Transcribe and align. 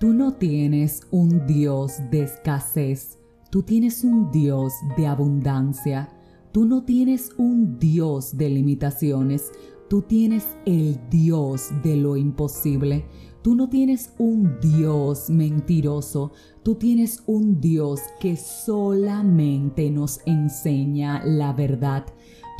Tú 0.00 0.14
no 0.14 0.32
tienes 0.32 1.02
un 1.10 1.46
Dios 1.46 1.98
de 2.10 2.22
escasez, 2.22 3.18
tú 3.50 3.62
tienes 3.62 4.02
un 4.02 4.30
Dios 4.30 4.72
de 4.96 5.06
abundancia. 5.06 6.08
Tú 6.52 6.64
no 6.64 6.84
tienes 6.84 7.32
un 7.36 7.78
Dios 7.78 8.34
de 8.38 8.48
limitaciones, 8.48 9.52
tú 9.90 10.00
tienes 10.00 10.56
el 10.64 10.98
Dios 11.10 11.68
de 11.82 11.96
lo 11.96 12.16
imposible. 12.16 13.04
Tú 13.42 13.54
no 13.54 13.68
tienes 13.68 14.14
un 14.16 14.58
Dios 14.62 15.28
mentiroso, 15.28 16.32
tú 16.62 16.76
tienes 16.76 17.22
un 17.26 17.60
Dios 17.60 18.00
que 18.20 18.38
solamente 18.38 19.90
nos 19.90 20.20
enseña 20.24 21.22
la 21.26 21.52
verdad. 21.52 22.06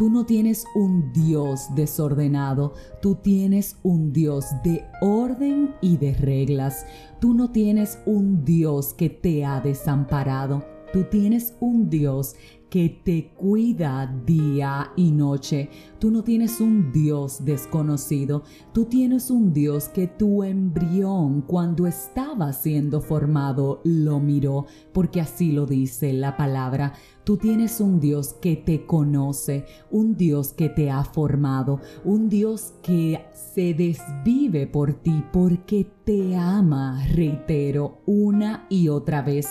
Tú 0.00 0.08
no 0.08 0.24
tienes 0.24 0.64
un 0.74 1.12
Dios 1.12 1.74
desordenado, 1.74 2.72
tú 3.02 3.16
tienes 3.16 3.76
un 3.82 4.14
Dios 4.14 4.46
de 4.64 4.86
orden 5.02 5.74
y 5.82 5.98
de 5.98 6.14
reglas. 6.14 6.86
Tú 7.20 7.34
no 7.34 7.50
tienes 7.50 7.98
un 8.06 8.42
Dios 8.42 8.94
que 8.94 9.10
te 9.10 9.44
ha 9.44 9.60
desamparado. 9.60 10.64
Tú 10.92 11.04
tienes 11.04 11.54
un 11.60 11.88
Dios 11.88 12.34
que 12.70 12.88
te 13.04 13.32
cuida 13.34 14.06
día 14.24 14.92
y 14.96 15.10
noche. 15.10 15.68
Tú 15.98 16.10
no 16.10 16.22
tienes 16.22 16.60
un 16.60 16.92
Dios 16.92 17.44
desconocido, 17.44 18.44
tú 18.72 18.84
tienes 18.84 19.30
un 19.30 19.52
Dios 19.52 19.88
que 19.88 20.06
tu 20.06 20.44
embrión 20.44 21.42
cuando 21.42 21.86
estaba 21.86 22.52
siendo 22.52 23.00
formado 23.00 23.80
lo 23.84 24.20
miró, 24.20 24.66
porque 24.92 25.20
así 25.20 25.52
lo 25.52 25.66
dice 25.66 26.12
la 26.12 26.36
palabra. 26.36 26.94
Tú 27.24 27.36
tienes 27.36 27.80
un 27.80 28.00
Dios 28.00 28.34
que 28.34 28.56
te 28.56 28.86
conoce, 28.86 29.66
un 29.90 30.16
Dios 30.16 30.52
que 30.52 30.68
te 30.68 30.90
ha 30.90 31.04
formado, 31.04 31.80
un 32.04 32.28
Dios 32.28 32.74
que 32.82 33.26
se 33.32 33.74
desvive 33.74 34.66
por 34.66 34.94
ti 34.94 35.24
porque 35.32 35.86
te 36.04 36.36
ama, 36.36 37.04
reitero, 37.12 38.00
una 38.06 38.66
y 38.68 38.88
otra 38.88 39.22
vez, 39.22 39.48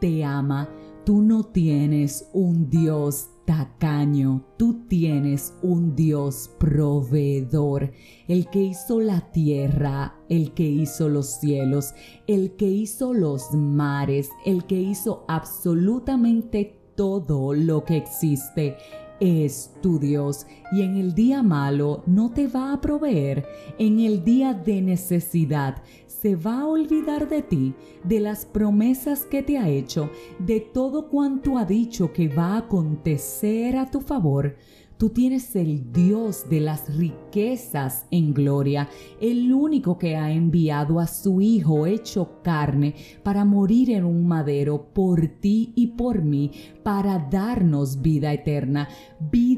te 0.00 0.24
ama. 0.24 0.68
Tú 1.04 1.22
no 1.22 1.44
tienes 1.44 2.28
un 2.32 2.68
Dios 2.68 3.30
tacaño, 3.46 4.44
tú 4.56 4.86
tienes 4.86 5.54
un 5.62 5.96
Dios 5.96 6.50
proveedor, 6.58 7.90
el 8.28 8.48
que 8.48 8.60
hizo 8.60 9.00
la 9.00 9.32
tierra, 9.32 10.14
el 10.28 10.52
que 10.52 10.62
hizo 10.62 11.08
los 11.08 11.40
cielos, 11.40 11.92
el 12.28 12.54
que 12.54 12.66
hizo 12.66 13.12
los 13.12 13.52
mares, 13.52 14.30
el 14.44 14.66
que 14.66 14.80
hizo 14.80 15.24
absolutamente 15.26 16.80
todo 16.94 17.54
lo 17.54 17.84
que 17.84 17.96
existe 17.96 18.76
es 19.20 19.72
tu 19.82 19.98
Dios 19.98 20.46
y 20.72 20.82
en 20.82 20.96
el 20.96 21.14
día 21.14 21.42
malo 21.42 22.02
no 22.06 22.30
te 22.30 22.48
va 22.48 22.72
a 22.72 22.80
proveer, 22.80 23.46
en 23.78 24.00
el 24.00 24.24
día 24.24 24.54
de 24.54 24.80
necesidad 24.80 25.82
se 26.06 26.36
va 26.36 26.60
a 26.60 26.66
olvidar 26.66 27.28
de 27.28 27.40
ti, 27.40 27.74
de 28.04 28.20
las 28.20 28.44
promesas 28.44 29.24
que 29.24 29.42
te 29.42 29.56
ha 29.56 29.68
hecho, 29.68 30.10
de 30.38 30.60
todo 30.60 31.08
cuanto 31.08 31.56
ha 31.56 31.64
dicho 31.64 32.12
que 32.12 32.28
va 32.28 32.54
a 32.54 32.58
acontecer 32.58 33.76
a 33.76 33.90
tu 33.90 34.00
favor. 34.00 34.56
Tú 35.00 35.08
tienes 35.08 35.56
el 35.56 35.94
Dios 35.94 36.50
de 36.50 36.60
las 36.60 36.94
riquezas 36.94 38.04
en 38.10 38.34
gloria, 38.34 38.90
el 39.18 39.50
único 39.50 39.96
que 39.96 40.14
ha 40.14 40.30
enviado 40.30 41.00
a 41.00 41.06
su 41.06 41.40
Hijo 41.40 41.86
hecho 41.86 42.42
carne 42.42 42.94
para 43.22 43.46
morir 43.46 43.92
en 43.92 44.04
un 44.04 44.28
madero 44.28 44.92
por 44.92 45.26
ti 45.26 45.72
y 45.74 45.86
por 45.86 46.20
mí, 46.20 46.50
para 46.82 47.18
darnos 47.30 48.02
vida 48.02 48.30
eterna, 48.34 48.90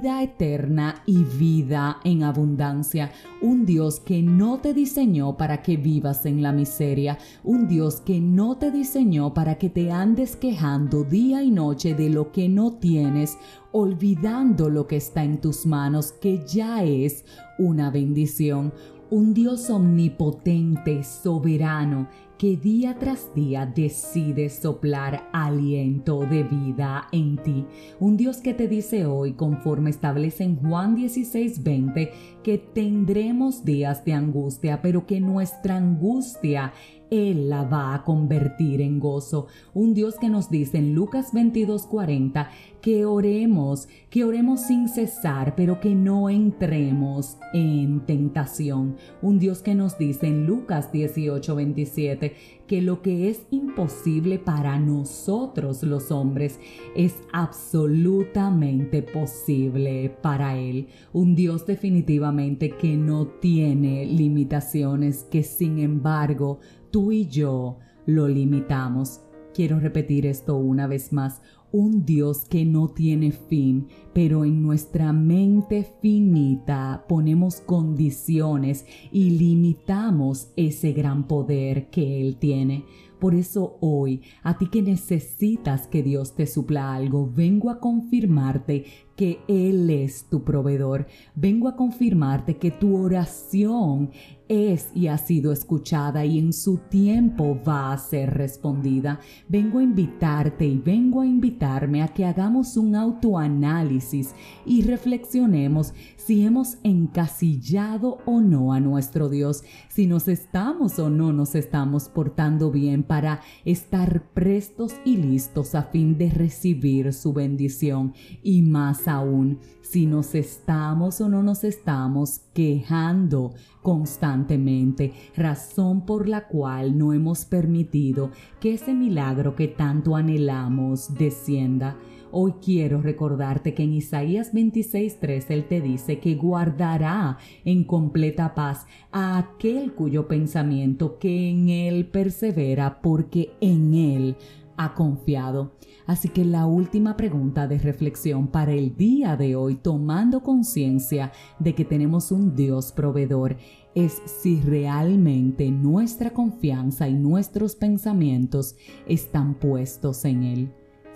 eterna 0.02 1.02
y 1.06 1.22
vida 1.22 1.98
en 2.04 2.22
abundancia. 2.24 3.12
Un 3.40 3.64
Dios 3.64 4.00
que 4.00 4.22
no 4.22 4.58
te 4.58 4.74
diseñó 4.74 5.36
para 5.36 5.62
que 5.62 5.76
vivas 5.76 6.26
en 6.26 6.42
la 6.42 6.52
miseria, 6.52 7.18
un 7.44 7.68
Dios 7.68 8.00
que 8.00 8.20
no 8.20 8.56
te 8.56 8.70
diseñó 8.70 9.32
para 9.32 9.56
que 9.56 9.70
te 9.70 9.90
andes 9.90 10.36
quejando 10.36 11.04
día 11.04 11.42
y 11.42 11.50
noche 11.50 11.94
de 11.94 12.08
lo 12.08 12.32
que 12.32 12.48
no 12.48 12.72
tienes, 12.72 13.38
olvidando 13.70 14.68
lo 14.68 14.86
que 14.86 14.96
está 14.96 15.22
en 15.22 15.40
tus 15.40 15.66
manos, 15.66 16.12
que 16.12 16.44
ya 16.46 16.82
es 16.82 17.24
una 17.58 17.90
bendición. 17.90 18.72
Un 19.10 19.34
Dios 19.34 19.68
omnipotente, 19.68 21.04
soberano, 21.04 22.08
que 22.42 22.56
día 22.56 22.96
tras 22.98 23.32
día 23.36 23.66
decide 23.66 24.50
soplar 24.50 25.28
aliento 25.32 26.26
de 26.26 26.42
vida 26.42 27.06
en 27.12 27.36
ti. 27.36 27.64
Un 28.00 28.16
Dios 28.16 28.38
que 28.38 28.52
te 28.52 28.66
dice 28.66 29.06
hoy, 29.06 29.34
conforme 29.34 29.90
establece 29.90 30.42
en 30.42 30.56
Juan 30.56 30.96
16:20, 30.96 32.10
que 32.42 32.58
tendremos 32.58 33.64
días 33.64 34.04
de 34.04 34.14
angustia, 34.14 34.82
pero 34.82 35.06
que 35.06 35.20
nuestra 35.20 35.76
angustia 35.76 36.72
él 37.12 37.50
la 37.50 37.64
va 37.64 37.94
a 37.94 38.04
convertir 38.04 38.80
en 38.80 38.98
gozo. 38.98 39.46
Un 39.74 39.92
Dios 39.92 40.14
que 40.18 40.30
nos 40.30 40.48
dice 40.48 40.78
en 40.78 40.94
Lucas 40.94 41.32
22:40 41.34 42.48
que 42.80 43.04
oremos, 43.04 43.86
que 44.08 44.24
oremos 44.24 44.62
sin 44.62 44.88
cesar, 44.88 45.54
pero 45.54 45.78
que 45.78 45.94
no 45.94 46.30
entremos 46.30 47.36
en 47.52 48.00
tentación. 48.06 48.96
Un 49.20 49.38
Dios 49.38 49.60
que 49.60 49.74
nos 49.74 49.98
dice 49.98 50.26
en 50.26 50.46
Lucas 50.46 50.90
18:27 50.90 52.32
que 52.66 52.80
lo 52.80 53.02
que 53.02 53.28
es 53.28 53.42
imposible 53.50 54.38
para 54.38 54.78
nosotros 54.78 55.82
los 55.82 56.10
hombres 56.10 56.58
es 56.96 57.14
absolutamente 57.32 59.02
posible 59.02 60.16
para 60.22 60.56
Él. 60.56 60.88
Un 61.12 61.34
Dios 61.34 61.66
definitivamente 61.66 62.70
que 62.70 62.96
no 62.96 63.26
tiene 63.26 64.06
limitaciones, 64.06 65.24
que 65.24 65.42
sin 65.42 65.78
embargo 65.78 66.60
tú 66.92 67.10
y 67.10 67.26
yo 67.26 67.78
lo 68.06 68.28
limitamos. 68.28 69.22
Quiero 69.52 69.80
repetir 69.80 70.26
esto 70.26 70.56
una 70.56 70.86
vez 70.86 71.12
más. 71.12 71.42
Un 71.72 72.04
Dios 72.04 72.44
que 72.44 72.66
no 72.66 72.88
tiene 72.88 73.32
fin, 73.32 73.88
pero 74.12 74.44
en 74.44 74.62
nuestra 74.62 75.12
mente 75.14 75.90
finita 76.02 77.06
ponemos 77.08 77.62
condiciones 77.62 78.84
y 79.10 79.30
limitamos 79.30 80.52
ese 80.56 80.92
gran 80.92 81.26
poder 81.26 81.88
que 81.88 82.20
Él 82.20 82.36
tiene. 82.36 82.84
Por 83.18 83.34
eso 83.36 83.78
hoy, 83.80 84.20
a 84.42 84.58
ti 84.58 84.66
que 84.66 84.82
necesitas 84.82 85.86
que 85.86 86.02
Dios 86.02 86.34
te 86.34 86.44
supla 86.46 86.92
algo, 86.92 87.30
vengo 87.32 87.70
a 87.70 87.78
confirmarte 87.78 88.84
que 89.16 89.38
Él 89.46 89.88
es 89.90 90.28
tu 90.28 90.42
proveedor. 90.42 91.06
Vengo 91.36 91.68
a 91.68 91.76
confirmarte 91.76 92.56
que 92.56 92.72
tu 92.72 92.96
oración 92.96 94.10
es 94.48 94.90
y 94.94 95.06
ha 95.08 95.18
sido 95.18 95.52
escuchada 95.52 96.24
y 96.24 96.38
en 96.38 96.52
su 96.52 96.78
tiempo 96.78 97.58
va 97.66 97.92
a 97.92 97.98
ser 97.98 98.34
respondida. 98.34 99.20
Vengo 99.48 99.78
a 99.78 99.82
invitarte 99.82 100.66
y 100.66 100.78
vengo 100.78 101.20
a 101.20 101.26
invitarme 101.26 102.02
a 102.02 102.08
que 102.08 102.24
hagamos 102.24 102.76
un 102.76 102.94
autoanálisis 102.94 104.34
y 104.66 104.82
reflexionemos 104.82 105.94
si 106.16 106.44
hemos 106.44 106.78
encasillado 106.82 108.18
o 108.26 108.40
no 108.40 108.72
a 108.72 108.80
nuestro 108.80 109.28
Dios, 109.28 109.64
si 109.88 110.06
nos 110.06 110.28
estamos 110.28 110.98
o 110.98 111.10
no 111.10 111.32
nos 111.32 111.54
estamos 111.54 112.08
portando 112.08 112.70
bien 112.70 113.02
para 113.02 113.40
estar 113.64 114.30
prestos 114.32 114.94
y 115.04 115.16
listos 115.16 115.74
a 115.74 115.82
fin 115.84 116.16
de 116.16 116.30
recibir 116.30 117.12
su 117.12 117.32
bendición 117.32 118.14
y 118.42 118.62
más 118.62 119.08
aún 119.08 119.58
si 119.80 120.06
nos 120.06 120.34
estamos 120.34 121.20
o 121.20 121.28
no 121.28 121.42
nos 121.42 121.64
estamos 121.64 122.40
quejando 122.54 123.52
constantemente, 123.82 125.12
razón 125.36 126.06
por 126.06 126.28
la 126.28 126.46
cual 126.46 126.96
no 126.96 127.12
hemos 127.12 127.44
permitido 127.44 128.30
que 128.60 128.74
ese 128.74 128.94
milagro 128.94 129.56
que 129.56 129.68
tanto 129.68 130.16
anhelamos 130.16 131.14
descienda. 131.14 131.96
Hoy 132.34 132.54
quiero 132.64 133.02
recordarte 133.02 133.74
que 133.74 133.82
en 133.82 133.92
Isaías 133.92 134.54
26:3 134.54 135.50
Él 135.50 135.64
te 135.68 135.82
dice 135.82 136.18
que 136.18 136.34
guardará 136.34 137.36
en 137.66 137.84
completa 137.84 138.54
paz 138.54 138.86
a 139.10 139.36
aquel 139.36 139.92
cuyo 139.92 140.28
pensamiento 140.28 141.18
que 141.18 141.50
en 141.50 141.68
Él 141.68 142.06
persevera 142.06 143.02
porque 143.02 143.50
en 143.60 143.92
Él 143.92 144.36
ha 144.76 144.94
confiado. 144.94 145.72
Así 146.06 146.28
que 146.28 146.44
la 146.44 146.66
última 146.66 147.16
pregunta 147.16 147.66
de 147.66 147.78
reflexión 147.78 148.48
para 148.48 148.72
el 148.72 148.96
día 148.96 149.36
de 149.36 149.56
hoy, 149.56 149.76
tomando 149.76 150.42
conciencia 150.42 151.32
de 151.58 151.74
que 151.74 151.84
tenemos 151.84 152.32
un 152.32 152.54
Dios 152.54 152.92
proveedor, 152.92 153.56
es 153.94 154.22
si 154.24 154.60
realmente 154.60 155.70
nuestra 155.70 156.30
confianza 156.30 157.08
y 157.08 157.14
nuestros 157.14 157.76
pensamientos 157.76 158.76
están 159.06 159.54
puestos 159.54 160.24
en 160.24 160.42
Él 160.42 160.72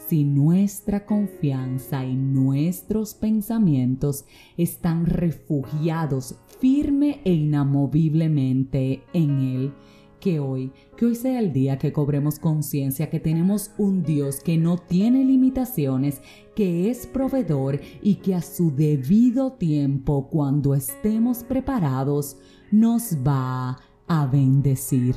si 0.08 0.24
nuestra 0.24 1.04
confianza 1.04 2.04
y 2.04 2.14
nuestros 2.14 3.14
pensamientos 3.14 4.24
están 4.56 5.06
refugiados 5.06 6.36
firme 6.60 7.20
e 7.24 7.32
inamoviblemente 7.32 9.02
en 9.12 9.40
Él. 9.40 9.72
Que 10.20 10.40
hoy, 10.40 10.72
que 10.96 11.06
hoy 11.06 11.14
sea 11.14 11.38
el 11.38 11.52
día 11.52 11.78
que 11.78 11.92
cobremos 11.92 12.38
conciencia 12.38 13.10
que 13.10 13.20
tenemos 13.20 13.70
un 13.78 14.02
Dios 14.02 14.40
que 14.40 14.56
no 14.56 14.78
tiene 14.78 15.24
limitaciones, 15.24 16.22
que 16.54 16.90
es 16.90 17.06
proveedor 17.06 17.80
y 18.02 18.16
que 18.16 18.34
a 18.34 18.42
su 18.42 18.74
debido 18.74 19.52
tiempo, 19.52 20.28
cuando 20.28 20.74
estemos 20.74 21.44
preparados, 21.44 22.38
nos 22.70 23.18
va 23.26 23.78
a 24.08 24.26
bendecir. 24.26 25.14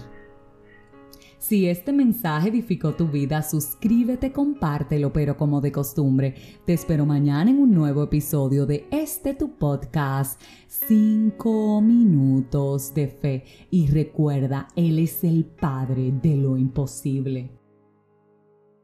Si 1.39 1.69
este 1.69 1.93
mensaje 1.93 2.49
edificó 2.49 2.95
tu 2.95 3.07
vida, 3.07 3.41
suscríbete, 3.41 4.33
compártelo, 4.33 5.13
pero 5.13 5.37
como 5.37 5.61
de 5.61 5.71
costumbre, 5.71 6.35
te 6.65 6.73
espero 6.73 7.05
mañana 7.05 7.49
en 7.49 7.59
un 7.59 7.73
nuevo 7.73 8.03
episodio 8.03 8.65
de 8.65 8.85
este 8.91 9.33
tu 9.33 9.55
podcast, 9.57 10.39
5 10.67 11.81
minutos 11.81 12.93
de 12.93 13.07
fe. 13.07 13.45
Y 13.71 13.87
recuerda, 13.87 14.67
Él 14.75 14.99
es 14.99 15.23
el 15.23 15.45
Padre 15.45 16.11
de 16.11 16.35
lo 16.35 16.57
imposible. 16.57 17.58